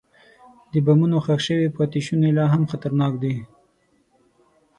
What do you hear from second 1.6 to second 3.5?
پاتې شوني لا هم خطرناک دي.